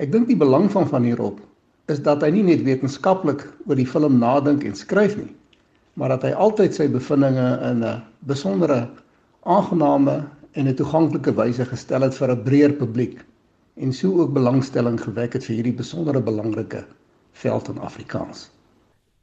Ek 0.00 0.08
dink 0.08 0.30
die 0.30 0.38
belang 0.38 0.70
van 0.72 0.86
van 0.88 1.04
hierop 1.04 1.40
is 1.92 1.98
dat 2.00 2.22
hy 2.24 2.30
nie 2.32 2.44
net 2.46 2.62
wetenskaplik 2.64 3.42
oor 3.66 3.76
die 3.76 3.88
film 3.88 4.16
nadink 4.22 4.62
en 4.64 4.76
skryf 4.78 5.16
nie, 5.18 5.28
maar 6.00 6.14
dat 6.14 6.24
hy 6.24 6.30
altyd 6.32 6.72
sy 6.72 6.86
bevindinge 6.88 7.48
in 7.68 7.84
'n 7.84 8.00
besondere 8.24 8.88
aangename 9.44 10.14
en 10.56 10.68
'n 10.68 10.76
toeganklike 10.78 11.34
wyse 11.36 11.66
gestel 11.68 12.06
het 12.06 12.16
vir 12.16 12.32
'n 12.32 12.44
breër 12.44 12.72
publiek 12.80 13.20
en 13.76 13.92
sou 13.92 14.20
ook 14.20 14.32
belangstelling 14.32 14.96
gewek 15.00 15.36
het 15.36 15.44
vir 15.44 15.56
hierdie 15.56 15.76
besondere 15.82 16.20
belangrike 16.20 16.84
veld 17.32 17.68
in 17.68 17.78
Afrikaans. 17.78 18.48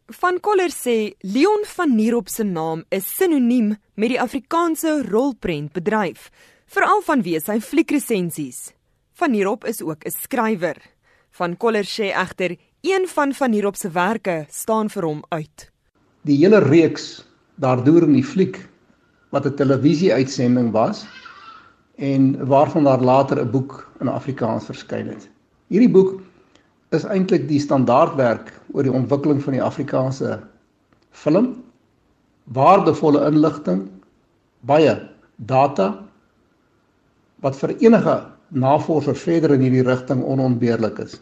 Van 0.08 0.40
Koller 0.40 0.70
sê 0.70 1.16
Leon 1.22 1.66
van 1.66 1.96
Nierop 1.96 2.30
se 2.30 2.44
naam 2.44 2.84
is 2.90 3.16
sinoniem 3.18 3.76
met 3.96 4.10
die 4.10 4.22
Afrikaanse 4.22 5.04
rolprentbedryf, 5.10 6.30
veral 6.66 7.02
vanweë 7.02 7.42
sy 7.42 7.60
fliekresensies. 7.60 8.77
Van 9.18 9.32
Nierop 9.32 9.66
is 9.66 9.82
ook 9.82 10.04
'n 10.06 10.10
skrywer. 10.10 10.78
Van 11.30 11.58
Koller 11.58 11.86
sê 11.86 12.14
egter 12.14 12.58
een 12.82 13.08
van 13.08 13.34
van 13.34 13.50
Nierop 13.50 13.76
se 13.76 13.90
werke 13.90 14.46
staan 14.50 14.90
vir 14.90 15.04
hom 15.04 15.24
uit. 15.30 15.72
Die 16.22 16.38
hele 16.38 16.60
reeks 16.60 17.26
daardeur 17.56 18.04
in 18.04 18.14
die 18.14 18.24
fliek 18.24 18.70
wat 19.30 19.46
'n 19.46 19.56
televisieuitsending 19.56 20.72
was 20.72 21.08
en 21.96 22.46
waarvan 22.46 22.84
daar 22.84 23.02
later 23.02 23.42
'n 23.42 23.52
boek 23.52 23.92
in 24.00 24.08
Afrikaans 24.08 24.66
verskyn 24.66 25.08
het. 25.08 25.30
Hierdie 25.68 25.92
boek 25.92 26.22
is 26.90 27.04
eintlik 27.04 27.48
die 27.48 27.60
standaardwerk 27.60 28.54
oor 28.72 28.84
die 28.84 28.94
ontwikkeling 28.94 29.44
van 29.44 29.54
die 29.54 29.64
Afrikaanse 29.64 30.40
film. 31.12 31.64
Waardevolle 32.44 33.26
inligting, 33.26 33.90
baie 34.60 35.10
data 35.36 36.06
wat 37.40 37.56
vir 37.56 37.78
enige 37.78 38.37
navorser 38.50 39.16
verder 39.16 39.54
in 39.56 39.66
hierdie 39.66 39.86
rigting 39.88 40.24
onontbeerlik 40.24 41.00
is. 41.04 41.18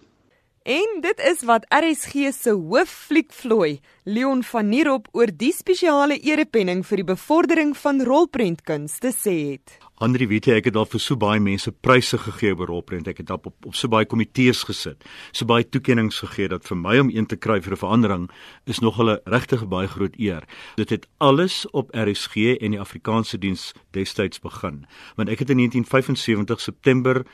En 0.66 0.98
dit 1.02 1.20
is 1.22 1.44
wat 1.46 1.66
RSG 1.70 2.32
se 2.34 2.50
hooffliekvlooi, 2.50 3.80
Leon 4.04 4.40
van 4.44 4.70
Nierop 4.70 5.12
oor 5.14 5.30
die 5.30 5.52
spesiale 5.54 6.18
erepenning 6.26 6.80
vir 6.90 7.04
die 7.04 7.06
bevordering 7.06 7.76
van 7.78 8.02
rolprentkuns 8.02 8.96
te 8.98 9.12
sê 9.14 9.36
het. 9.52 9.76
Andri 10.02 10.26
weet 10.26 10.50
ek 10.56 10.72
het 10.72 10.80
al 10.82 10.90
vir 10.90 11.04
so 11.04 11.22
baie 11.22 11.38
mense 11.38 11.70
pryse 11.70 12.18
gegee 12.18 12.58
oor 12.58 12.74
rolprent. 12.74 13.06
Ek 13.14 13.22
het 13.22 13.30
op, 13.30 13.46
op 13.52 13.70
op 13.70 13.78
so 13.78 13.94
baie 13.94 14.10
komitees 14.10 14.64
gesit. 14.66 15.06
So 15.38 15.46
baie 15.46 15.70
toekenninge 15.70 16.18
gegee 16.18 16.50
dat 16.50 16.66
vir 16.66 16.82
my 16.82 16.98
om 17.04 17.14
een 17.14 17.30
te 17.30 17.38
kry 17.38 17.62
vir 17.62 17.78
'n 17.78 17.84
verandering 17.86 18.30
is 18.66 18.82
nog 18.82 18.98
'n 18.98 19.22
regtig 19.26 19.68
baie 19.70 19.88
groot 19.88 20.18
eer. 20.18 20.50
Dit 20.78 20.90
het 20.90 21.06
alles 21.20 21.70
op 21.74 21.94
RSG 21.94 22.58
en 22.58 22.72
die 22.72 22.82
Afrikaanse 22.82 23.38
diens 23.38 23.74
destyds 23.92 24.42
begin. 24.42 24.88
Want 25.16 25.30
ek 25.30 25.40
het 25.46 25.50
in 25.50 25.58
1975 25.58 26.60
September 26.60 27.26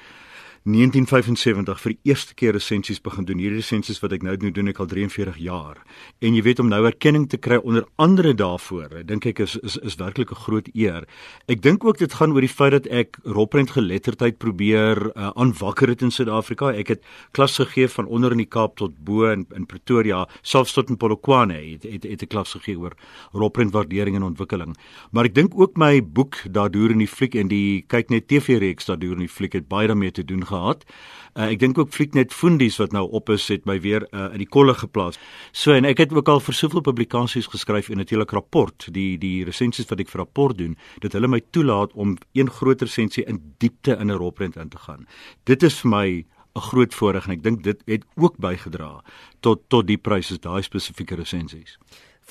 1975 0.62 1.80
vir 1.82 1.94
die 1.96 2.12
eerste 2.12 2.36
keer 2.38 2.54
resensies 2.54 3.00
begin 3.02 3.26
doen. 3.26 3.40
Hierdie 3.42 3.64
resensies 3.64 3.98
wat 4.04 4.14
ek 4.14 4.22
nou 4.22 4.36
doen, 4.38 4.52
doen 4.54 4.68
ek 4.70 4.78
al 4.84 4.90
43 4.92 5.40
jaar. 5.42 5.80
En 6.22 6.36
jy 6.38 6.44
weet 6.46 6.60
om 6.62 6.68
nou 6.70 6.84
erkenning 6.86 7.26
te 7.32 7.40
kry 7.42 7.58
onder 7.66 7.88
andere 7.98 8.36
daarvoor, 8.38 9.00
dink 9.10 9.26
ek 9.26 9.42
is 9.42 9.56
is 9.66 9.80
is 9.82 9.98
werklik 9.98 10.30
'n 10.30 10.38
groot 10.46 10.70
eer. 10.76 11.08
Ek 11.50 11.64
dink 11.64 11.84
ook 11.84 11.98
dit 11.98 12.14
gaan 12.14 12.34
oor 12.34 12.46
die 12.46 12.54
feit 12.54 12.72
dat 12.72 12.88
ek 12.88 13.18
rolprent 13.26 13.72
geletterdheid 13.72 14.38
probeer 14.38 15.10
uh, 15.18 15.32
aanwakker 15.34 15.90
het 15.90 16.02
in 16.02 16.12
Suid-Afrika. 16.12 16.70
Ek 16.78 16.88
het 16.88 17.02
klas 17.32 17.58
gegee 17.58 17.88
van 17.88 18.06
onder 18.06 18.32
in 18.32 18.38
die 18.38 18.46
Kaap 18.46 18.78
tot 18.78 18.94
bo 19.04 19.32
in, 19.32 19.48
in 19.56 19.66
Pretoria, 19.66 20.28
selfs 20.44 20.74
tot 20.74 20.90
in 20.90 20.98
Polokwane 20.98 21.58
het 21.58 21.84
het, 21.84 22.04
het 22.04 22.22
'n 22.22 22.28
klas 22.28 22.54
gegee 22.54 22.78
oor 22.78 22.94
rolprent 23.34 23.74
waardering 23.74 24.16
en 24.16 24.24
ontwikkeling. 24.24 24.78
Maar 25.12 25.26
ek 25.26 25.34
dink 25.34 25.58
ook 25.58 25.76
my 25.76 26.04
boek 26.04 26.38
daardeur 26.52 26.92
in 26.92 27.00
die 27.00 27.08
fliek 27.08 27.36
en 27.36 27.48
die 27.48 27.84
kyk 27.88 28.10
net 28.10 28.28
TV-reeks 28.28 28.86
daardeur 28.86 29.14
in 29.14 29.26
die 29.26 29.28
fliek 29.28 29.54
het 29.54 29.68
baie 29.68 29.88
daarmee 29.88 30.12
te 30.12 30.24
doen 30.24 30.46
gehad. 30.52 30.86
Uh, 31.32 31.48
ek 31.48 31.62
dink 31.62 31.78
ook 31.80 31.94
Flieknet 31.96 32.34
Fundies 32.36 32.76
wat 32.82 32.92
nou 32.92 33.06
op 33.16 33.30
is 33.32 33.48
het 33.48 33.64
my 33.70 33.78
weer 33.80 34.04
uh, 34.12 34.28
in 34.36 34.42
die 34.44 34.50
kolle 34.52 34.76
geplaas. 34.76 35.20
So 35.56 35.72
en 35.72 35.88
ek 35.88 36.04
het 36.04 36.16
ook 36.16 36.28
al 36.28 36.44
vir 36.44 36.58
soveel 36.58 36.84
publikasies 36.84 37.48
geskryf 37.54 37.90
en 37.90 38.02
natuurlik 38.04 38.36
rapport, 38.36 38.90
die 38.92 39.16
die 39.22 39.46
resensies 39.48 39.88
wat 39.88 40.04
ek 40.04 40.12
vir 40.12 40.26
rapport 40.26 40.58
doen, 40.60 40.76
dat 41.00 41.16
hulle 41.16 41.32
my 41.32 41.40
toelaat 41.56 41.96
om 41.96 42.18
een 42.36 42.52
groot 42.52 42.84
resensie 42.84 43.24
in 43.24 43.40
diepte 43.64 43.96
in 43.96 44.12
'n 44.12 44.20
rolprent 44.20 44.60
in 44.60 44.70
te 44.70 44.78
gaan. 44.78 45.08
Dit 45.48 45.64
is 45.64 45.80
vir 45.80 45.90
my 45.90 46.08
'n 46.56 46.62
groot 46.68 46.94
voordeel 46.94 47.22
en 47.26 47.32
ek 47.32 47.44
dink 47.44 47.64
dit 47.64 47.82
het 47.86 48.04
ook 48.16 48.38
bygedra 48.38 49.04
tot 49.40 49.70
tot 49.70 49.88
die 49.88 49.98
pryse 49.98 50.38
daai 50.40 50.62
spesifieke 50.62 51.16
resensies. 51.16 51.78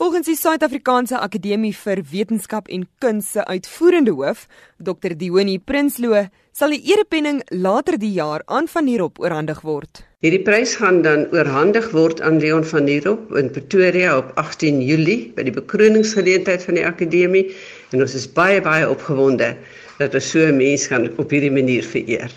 Volgens 0.01 0.31
die 0.31 0.37
Suid-Afrikaanse 0.41 1.19
Akademie 1.21 1.75
vir 1.77 2.01
Wetenskap 2.09 2.71
en 2.73 2.87
Kuns 3.05 3.27
se 3.35 3.43
uitvoerende 3.45 4.15
hoof, 4.17 4.47
Dr. 4.81 5.13
Dioni 5.13 5.59
Prinsloo, 5.61 6.23
sal 6.57 6.73
die 6.73 6.79
erepenning 6.89 7.43
later 7.53 7.99
die 8.01 8.15
jaar 8.15 8.41
aan 8.49 8.65
van 8.73 8.87
hierop 8.89 9.21
oorhandig 9.21 9.61
word. 9.61 10.01
Hierdie 10.25 10.41
prys 10.47 10.73
gaan 10.81 11.03
dan 11.05 11.27
oorhandig 11.37 11.91
word 11.93 12.23
aan 12.25 12.41
Leon 12.41 12.65
van 12.71 12.89
Hierop 12.89 13.35
in 13.37 13.51
Pretoria 13.53 14.15
op 14.23 14.31
18 14.41 14.79
Julie 14.87 15.35
by 15.37 15.45
die 15.51 15.55
bekroningsgeleentheid 15.59 16.65
van 16.65 16.81
die 16.81 16.87
akademie 16.89 17.45
en 17.93 18.01
ons 18.01 18.17
is 18.17 18.25
baie 18.41 18.65
baie 18.65 18.89
opgewonde 18.89 19.51
dat 19.99 20.17
ons 20.17 20.31
so 20.33 20.47
'n 20.47 20.57
mens 20.57 20.89
kan 20.89 21.11
op 21.19 21.29
hierdie 21.29 21.53
manier 21.53 21.85
vereer. 21.85 22.33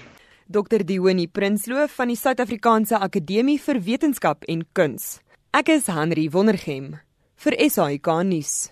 Dr. 0.52 0.84
Dioni 0.84 1.30
Prinsloo 1.32 1.88
van 1.88 2.12
die 2.12 2.20
Suid-Afrikaanse 2.20 3.00
Akademie 3.00 3.58
vir 3.58 3.80
Wetenskap 3.80 4.44
en 4.52 4.68
Kuns. 4.74 5.22
Ek 5.54 5.70
is 5.70 5.88
Henry 5.88 6.28
Wondergem 6.30 7.00
vir 7.44 7.60
SAK 7.70 8.08
nuus. 8.24 8.70